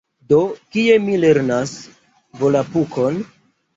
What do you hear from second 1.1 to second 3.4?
lernas Volapukon?